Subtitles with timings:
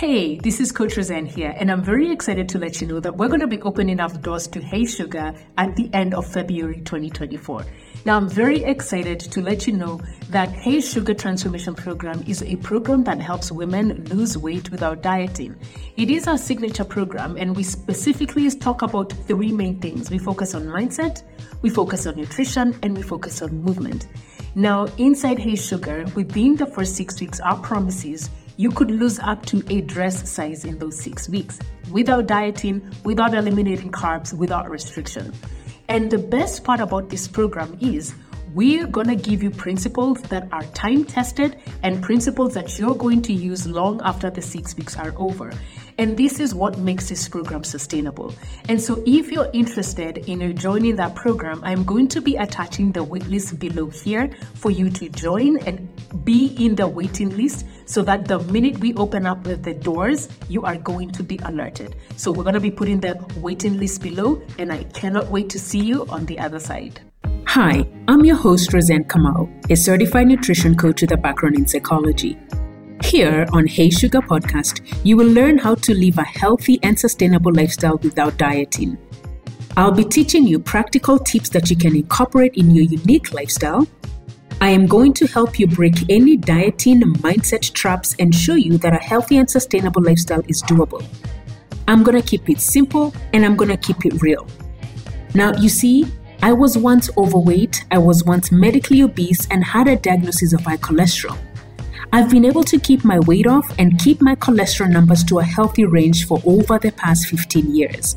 [0.00, 3.18] Hey, this is Coach Roseanne here, and I'm very excited to let you know that
[3.18, 6.80] we're going to be opening up doors to Hey Sugar at the end of February
[6.80, 7.66] 2024.
[8.06, 10.00] Now, I'm very excited to let you know
[10.30, 15.54] that Hey Sugar Transformation Program is a program that helps women lose weight without dieting.
[15.98, 20.54] It is our signature program, and we specifically talk about three main things we focus
[20.54, 21.24] on mindset,
[21.60, 24.06] we focus on nutrition, and we focus on movement.
[24.54, 28.30] Now, inside Hey Sugar, within the first six weeks, our promises is
[28.60, 31.58] you could lose up to a dress size in those six weeks
[31.90, 35.32] without dieting, without eliminating carbs, without restriction.
[35.88, 38.12] And the best part about this program is
[38.54, 43.22] we're going to give you principles that are time tested and principles that you're going
[43.22, 45.52] to use long after the six weeks are over.
[45.98, 48.34] And this is what makes this program sustainable.
[48.68, 52.90] And so, if you're interested in uh, joining that program, I'm going to be attaching
[52.92, 55.86] the waitlist below here for you to join and
[56.24, 60.62] be in the waiting list so that the minute we open up the doors, you
[60.62, 61.96] are going to be alerted.
[62.16, 65.58] So, we're going to be putting the waiting list below, and I cannot wait to
[65.58, 67.00] see you on the other side.
[67.54, 72.38] Hi, I'm your host, Roseanne Kamau, a certified nutrition coach with a background in psychology.
[73.02, 77.52] Here on Hey Sugar Podcast, you will learn how to live a healthy and sustainable
[77.52, 78.96] lifestyle without dieting.
[79.76, 83.84] I'll be teaching you practical tips that you can incorporate in your unique lifestyle.
[84.60, 88.94] I am going to help you break any dieting mindset traps and show you that
[88.94, 91.04] a healthy and sustainable lifestyle is doable.
[91.88, 94.46] I'm going to keep it simple and I'm going to keep it real.
[95.34, 96.06] Now, you see,
[96.42, 100.78] I was once overweight, I was once medically obese, and had a diagnosis of high
[100.78, 101.36] cholesterol.
[102.12, 105.44] I've been able to keep my weight off and keep my cholesterol numbers to a
[105.44, 108.16] healthy range for over the past 15 years.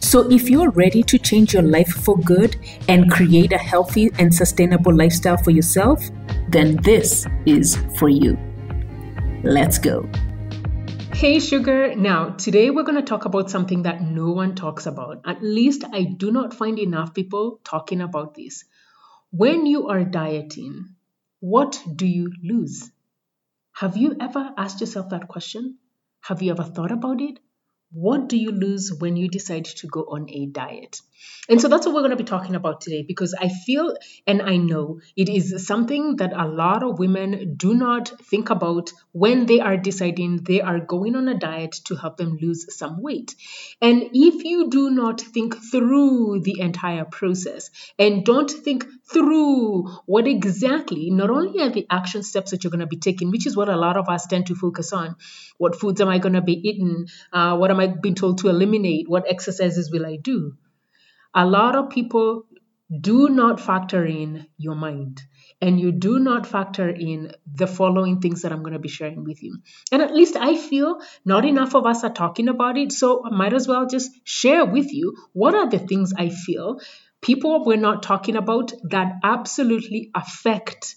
[0.00, 2.56] So, if you're ready to change your life for good
[2.88, 6.02] and create a healthy and sustainable lifestyle for yourself,
[6.48, 8.36] then this is for you.
[9.44, 10.08] Let's go.
[11.16, 11.96] Hey, sugar.
[11.96, 15.22] Now, today we're going to talk about something that no one talks about.
[15.24, 18.64] At least I do not find enough people talking about this.
[19.30, 20.90] When you are dieting,
[21.40, 22.90] what do you lose?
[23.72, 25.78] Have you ever asked yourself that question?
[26.20, 27.38] Have you ever thought about it?
[27.92, 31.00] What do you lose when you decide to go on a diet?
[31.48, 33.94] And so that's what we're going to be talking about today because I feel
[34.26, 38.90] and I know it is something that a lot of women do not think about
[39.12, 43.00] when they are deciding they are going on a diet to help them lose some
[43.00, 43.36] weight.
[43.80, 50.26] And if you do not think through the entire process and don't think through what
[50.26, 53.56] exactly, not only are the action steps that you're going to be taking, which is
[53.56, 55.14] what a lot of us tend to focus on
[55.58, 57.06] what foods am I going to be eating?
[57.32, 59.08] Uh, what am I being told to eliminate?
[59.08, 60.56] What exercises will I do?
[61.36, 62.46] A lot of people
[63.00, 65.20] do not factor in your mind
[65.60, 69.24] and you do not factor in the following things that I'm going to be sharing
[69.24, 69.58] with you.
[69.90, 72.92] And at least I feel not enough of us are talking about it.
[72.92, 76.80] So I might as well just share with you what are the things I feel
[77.20, 80.94] people were not talking about that absolutely affect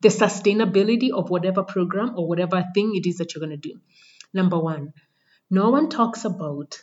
[0.00, 3.80] the sustainability of whatever program or whatever thing it is that you're going to do.
[4.32, 4.92] Number one,
[5.50, 6.80] no one talks about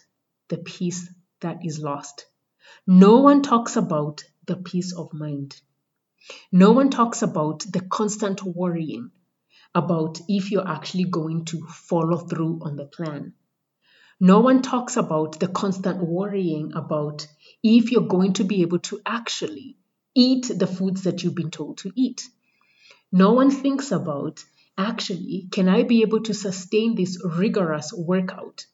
[0.50, 1.10] the peace
[1.42, 2.26] that is lost.
[2.88, 5.60] No one talks about the peace of mind.
[6.52, 9.12] No one talks about the constant worrying
[9.74, 13.34] about if you're actually going to follow through on the plan.
[14.20, 17.26] No one talks about the constant worrying about
[17.64, 19.78] if you're going to be able to actually
[20.14, 22.28] eat the foods that you've been told to eat.
[23.12, 24.44] No one thinks about
[24.78, 28.66] actually, can I be able to sustain this rigorous workout?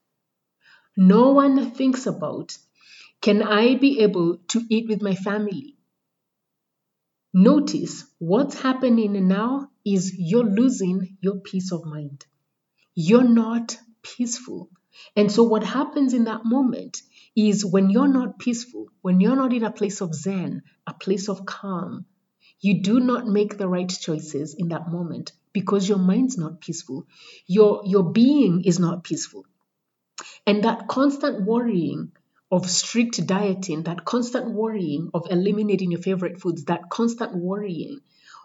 [0.97, 2.57] No one thinks about
[3.21, 5.77] can I be able to eat with my family?
[7.33, 12.25] Notice what's happening now is you're losing your peace of mind.
[12.93, 14.69] You're not peaceful.
[15.15, 17.01] And so, what happens in that moment
[17.35, 21.27] is when you're not peaceful, when you're not in a place of Zen, a place
[21.27, 22.05] of calm,
[22.61, 27.05] you do not make the right choices in that moment because your mind's not peaceful.
[27.47, 29.45] Your, your being is not peaceful.
[30.47, 32.11] And that constant worrying
[32.55, 37.99] of strict dieting, that constant worrying of eliminating your favorite foods, that constant worrying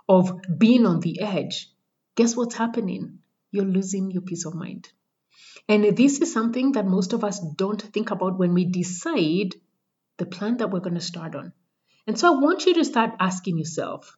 [0.08, 1.70] of being on the edge,
[2.16, 3.20] guess what's happening?
[3.52, 4.90] You're losing your peace of mind.
[5.68, 9.54] And this is something that most of us don't think about when we decide
[10.16, 11.52] the plan that we're going to start on.
[12.08, 14.16] And so I want you to start asking yourself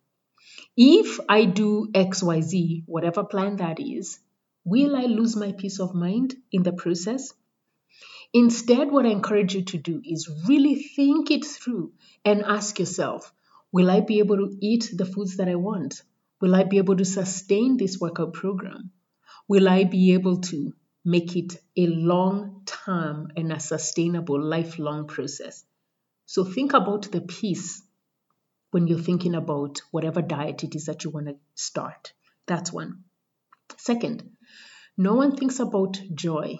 [0.74, 4.20] if I do XYZ, whatever plan that is,
[4.64, 7.34] will I lose my peace of mind in the process?
[8.34, 11.92] Instead, what I encourage you to do is really think it through
[12.24, 13.32] and ask yourself
[13.72, 16.02] Will I be able to eat the foods that I want?
[16.40, 18.90] Will I be able to sustain this workout program?
[19.48, 20.74] Will I be able to
[21.04, 25.64] make it a long term and a sustainable lifelong process.
[26.26, 27.82] So think about the peace
[28.70, 32.12] when you're thinking about whatever diet it is that you want to start.
[32.46, 33.04] That's one.
[33.76, 34.30] Second,
[34.96, 36.58] no one thinks about joy.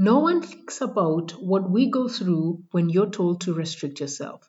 [0.00, 4.48] No one thinks about what we go through when you're told to restrict yourself.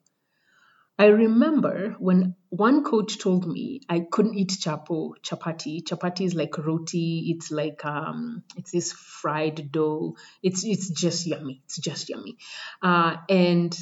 [1.00, 5.82] I remember when one coach told me I couldn't eat chapo, chapati.
[5.82, 7.34] Chapati is like roti.
[7.34, 10.18] It's like um, it's this fried dough.
[10.44, 11.64] It's it's just yummy.
[11.66, 12.38] It's just yummy.
[12.84, 13.76] Uh, and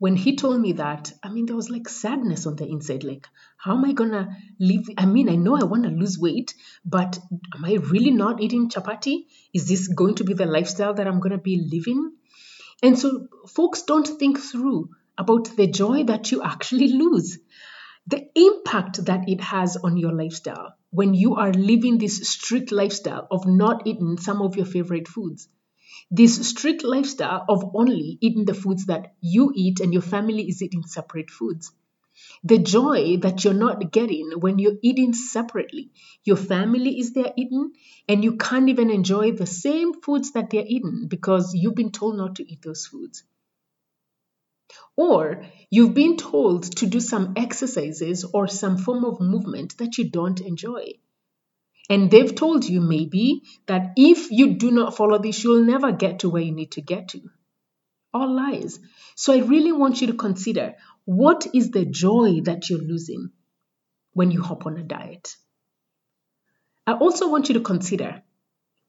[0.00, 3.04] when he told me that, I mean, there was like sadness on the inside.
[3.04, 4.88] Like, how am I gonna live?
[4.96, 6.54] I mean, I know I want to lose weight,
[6.86, 7.18] but
[7.54, 9.26] am I really not eating chapati?
[9.52, 12.12] Is this going to be the lifestyle that I'm gonna be living?
[12.82, 14.88] And so, folks don't think through
[15.18, 17.38] about the joy that you actually lose,
[18.06, 23.26] the impact that it has on your lifestyle when you are living this strict lifestyle
[23.30, 25.46] of not eating some of your favorite foods.
[26.12, 30.60] This strict lifestyle of only eating the foods that you eat and your family is
[30.60, 31.70] eating separate foods.
[32.42, 35.92] The joy that you're not getting when you're eating separately.
[36.24, 37.72] Your family is there eating,
[38.08, 42.16] and you can't even enjoy the same foods that they're eating because you've been told
[42.16, 43.22] not to eat those foods.
[44.96, 50.10] Or you've been told to do some exercises or some form of movement that you
[50.10, 50.94] don't enjoy.
[51.90, 56.20] And they've told you maybe that if you do not follow this, you'll never get
[56.20, 57.20] to where you need to get to.
[58.14, 58.78] All lies.
[59.16, 63.30] So I really want you to consider what is the joy that you're losing
[64.12, 65.34] when you hop on a diet.
[66.86, 68.22] I also want you to consider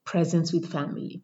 [0.04, 1.22] presence with family.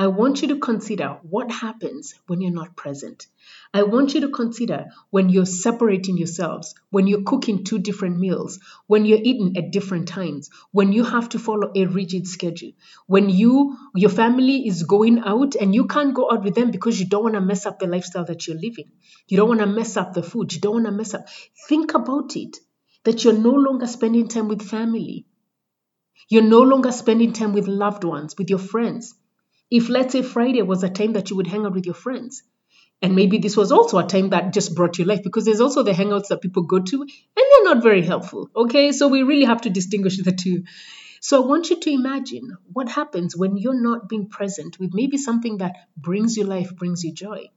[0.00, 3.26] I want you to consider what happens when you're not present.
[3.74, 8.60] I want you to consider when you're separating yourselves, when you're cooking two different meals,
[8.86, 12.70] when you're eating at different times, when you have to follow a rigid schedule,
[13.08, 17.00] when you your family is going out and you can't go out with them because
[17.00, 18.92] you don't want to mess up the lifestyle that you're living.
[19.26, 20.54] You don't want to mess up the food.
[20.54, 21.26] You don't want to mess up.
[21.68, 22.56] Think about it
[23.02, 25.26] that you're no longer spending time with family.
[26.28, 29.14] You're no longer spending time with loved ones, with your friends.
[29.70, 32.42] If, let's say, Friday was a time that you would hang out with your friends,
[33.00, 35.82] and maybe this was also a time that just brought you life because there's also
[35.82, 38.50] the hangouts that people go to and they're not very helpful.
[38.56, 40.64] Okay, so we really have to distinguish the two.
[41.20, 45.16] So I want you to imagine what happens when you're not being present with maybe
[45.16, 47.50] something that brings you life, brings you joy.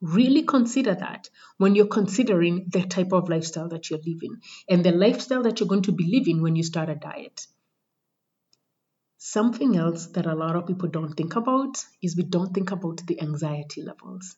[0.00, 4.36] Really consider that when you're considering the type of lifestyle that you're living
[4.68, 7.46] and the lifestyle that you're going to be living when you start a diet.
[9.24, 13.06] Something else that a lot of people don't think about is we don't think about
[13.06, 14.34] the anxiety levels.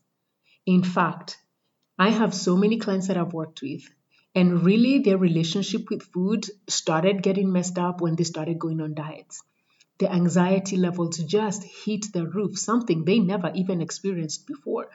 [0.67, 1.39] In fact,
[1.99, 3.89] I have so many clients that I've worked with,
[4.35, 8.93] and really their relationship with food started getting messed up when they started going on
[8.93, 9.43] diets.
[10.01, 14.91] The anxiety levels just hit the roof, something they never even experienced before.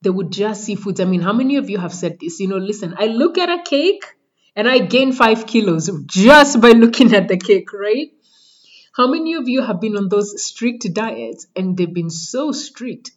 [0.00, 1.00] They would just see foods.
[1.00, 2.40] I mean, how many of you have said this?
[2.40, 4.06] You know, listen, I look at a cake
[4.56, 8.10] and I gain five kilos just by looking at the cake, right?
[8.96, 13.10] How many of you have been on those strict diets and they've been so strict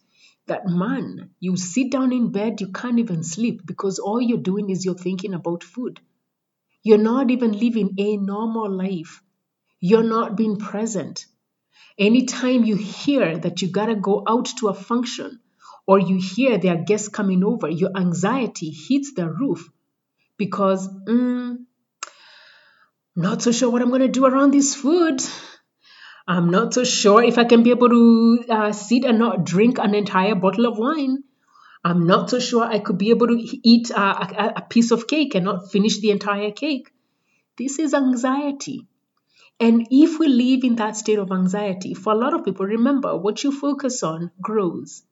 [0.48, 4.70] that man, you sit down in bed, you can't even sleep because all you're doing
[4.70, 6.00] is you're thinking about food.
[6.82, 9.22] You're not even living a normal life.
[9.78, 11.26] You're not being present.
[11.96, 15.38] Anytime you hear that you gotta go out to a function
[15.86, 19.68] or you hear there are guests coming over, your anxiety hits the roof
[20.36, 21.58] because, mm,
[23.14, 25.22] not so sure what I'm gonna do around this food.
[26.28, 29.78] I'm not so sure if I can be able to uh, sit and not drink
[29.78, 31.24] an entire bottle of wine.
[31.82, 35.34] I'm not so sure I could be able to eat a, a piece of cake
[35.34, 36.90] and not finish the entire cake.
[37.56, 38.86] This is anxiety.
[39.58, 43.16] And if we live in that state of anxiety, for a lot of people, remember
[43.16, 45.04] what you focus on grows.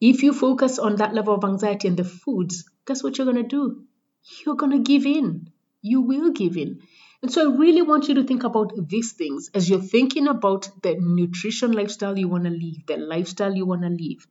[0.00, 3.42] If you focus on that level of anxiety and the foods, guess what you're going
[3.42, 3.84] to do?
[4.44, 5.52] You're going to give in.
[5.80, 6.80] You will give in.
[7.22, 10.70] And so I really want you to think about these things as you're thinking about
[10.82, 14.26] the nutrition lifestyle you want to live, the lifestyle you want to live.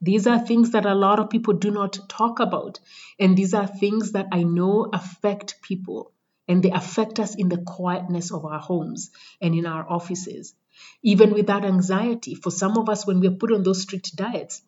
[0.00, 2.80] These are things that a lot of people do not talk about.
[3.20, 6.12] And these are things that I know affect people.
[6.48, 10.54] And they affect us in the quietness of our homes and in our offices.
[11.02, 14.62] Even with that anxiety, for some of us, when we're put on those strict diets,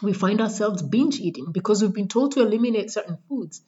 [0.00, 3.60] we find ourselves binge eating because we've been told to eliminate certain foods.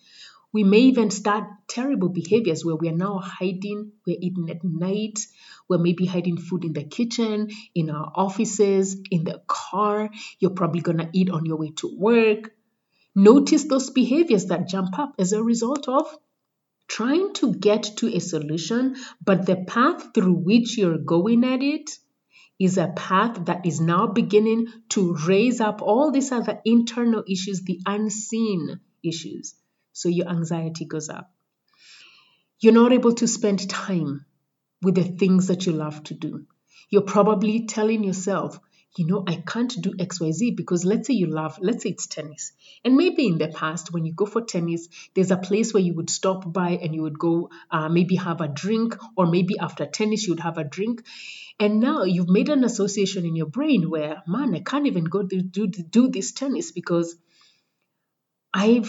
[0.52, 5.26] We may even start terrible behaviors where we are now hiding, we're eating at night,
[5.66, 10.10] we're maybe hiding food in the kitchen, in our offices, in the car.
[10.38, 12.52] You're probably going to eat on your way to work.
[13.14, 16.06] Notice those behaviors that jump up as a result of
[16.86, 21.90] trying to get to a solution, but the path through which you're going at it
[22.58, 27.62] is a path that is now beginning to raise up all these other internal issues,
[27.62, 29.54] the unseen issues.
[29.92, 31.32] So your anxiety goes up.
[32.60, 34.24] You're not able to spend time
[34.82, 36.46] with the things that you love to do.
[36.90, 38.58] You're probably telling yourself,
[38.96, 42.52] you know, I can't do XYZ because let's say you love, let's say it's tennis.
[42.84, 45.94] And maybe in the past, when you go for tennis, there's a place where you
[45.94, 49.86] would stop by and you would go uh, maybe have a drink, or maybe after
[49.86, 51.04] tennis, you'd have a drink.
[51.58, 55.22] And now you've made an association in your brain where, man, I can't even go
[55.22, 57.16] do, do, do this tennis because
[58.52, 58.84] I'm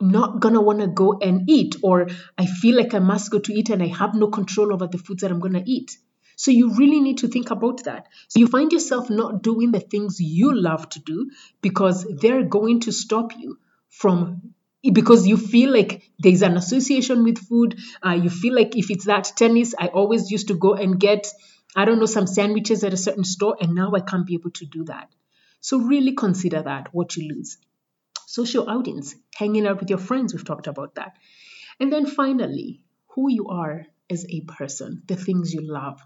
[0.00, 3.70] not gonna wanna go and eat, or I feel like I must go to eat
[3.70, 5.98] and I have no control over the foods that I'm gonna eat.
[6.36, 8.06] So you really need to think about that.
[8.28, 11.30] So you find yourself not doing the things you love to do
[11.60, 13.58] because they're going to stop you
[13.90, 17.78] from because you feel like there's an association with food.
[18.02, 21.30] Uh, you feel like if it's that tennis, I always used to go and get,
[21.76, 24.52] I don't know, some sandwiches at a certain store, and now I can't be able
[24.52, 25.10] to do that.
[25.60, 27.58] So really consider that what you lose.
[28.30, 31.16] Social outings, hanging out with your friends, we've talked about that.
[31.80, 36.00] And then finally, who you are as a person, the things you love.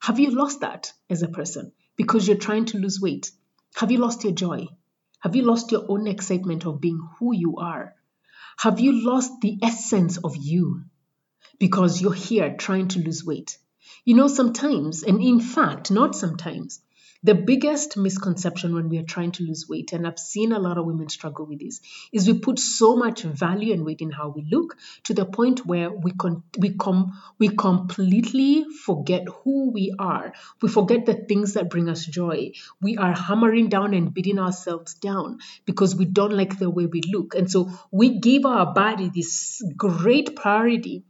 [0.00, 3.30] Have you lost that as a person because you're trying to lose weight?
[3.74, 4.68] Have you lost your joy?
[5.20, 7.94] Have you lost your own excitement of being who you are?
[8.56, 10.84] Have you lost the essence of you
[11.58, 13.58] because you're here trying to lose weight?
[14.06, 16.80] You know, sometimes, and in fact, not sometimes,
[17.22, 20.78] the biggest misconception when we are trying to lose weight, and I've seen a lot
[20.78, 21.80] of women struggle with this,
[22.12, 25.66] is we put so much value and weight in how we look to the point
[25.66, 30.32] where we con- we com- we completely forget who we are.
[30.62, 32.52] We forget the things that bring us joy.
[32.80, 37.00] We are hammering down and beating ourselves down because we don't like the way we
[37.00, 41.04] look, and so we give our body this great priority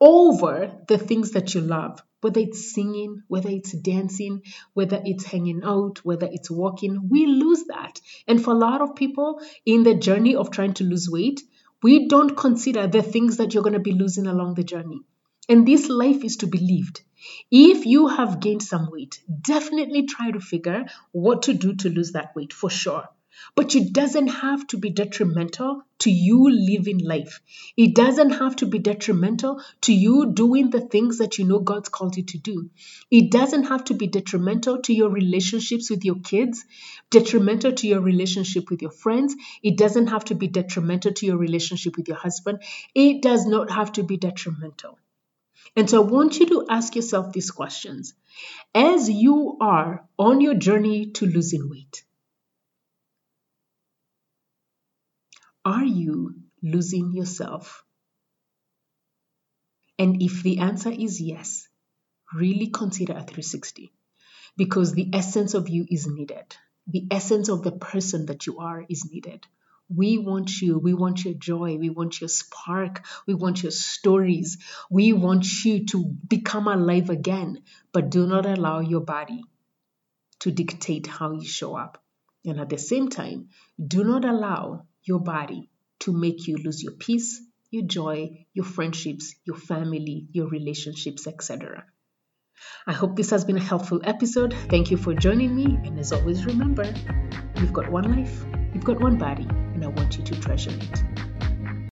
[0.00, 5.62] over the things that you love whether it's singing, whether it's dancing, whether it's hanging
[5.64, 8.00] out, whether it's walking, we lose that.
[8.26, 11.42] And for a lot of people in the journey of trying to lose weight,
[11.82, 15.00] we don't consider the things that you're going to be losing along the journey.
[15.48, 17.02] And this life is to be lived.
[17.50, 22.12] If you have gained some weight, definitely try to figure what to do to lose
[22.12, 23.08] that weight for sure.
[23.54, 27.40] But it doesn't have to be detrimental to you living life.
[27.76, 31.88] It doesn't have to be detrimental to you doing the things that you know God's
[31.88, 32.70] called you to do.
[33.10, 36.64] It doesn't have to be detrimental to your relationships with your kids,
[37.10, 39.34] detrimental to your relationship with your friends.
[39.62, 42.62] It doesn't have to be detrimental to your relationship with your husband.
[42.94, 44.98] It does not have to be detrimental.
[45.76, 48.14] And so I want you to ask yourself these questions
[48.74, 52.02] as you are on your journey to losing weight.
[55.64, 57.84] Are you losing yourself?
[59.98, 61.68] And if the answer is yes,
[62.34, 63.92] really consider a 360
[64.56, 66.56] because the essence of you is needed.
[66.88, 69.46] The essence of the person that you are is needed.
[69.94, 70.78] We want you.
[70.78, 71.76] We want your joy.
[71.76, 73.04] We want your spark.
[73.26, 74.58] We want your stories.
[74.90, 77.62] We want you to become alive again.
[77.92, 79.42] But do not allow your body
[80.40, 82.02] to dictate how you show up.
[82.44, 83.50] And at the same time,
[83.84, 85.68] do not allow your body
[86.00, 87.40] to make you lose your peace,
[87.70, 91.84] your joy, your friendships, your family, your relationships, etc.
[92.86, 94.54] I hope this has been a helpful episode.
[94.68, 95.78] Thank you for joining me.
[95.84, 96.84] And as always, remember
[97.56, 98.44] you've got one life,
[98.74, 101.31] you've got one body, and I want you to treasure it.